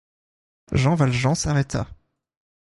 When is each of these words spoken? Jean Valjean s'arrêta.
Jean 0.71 0.95
Valjean 0.95 1.35
s'arrêta. 1.35 1.85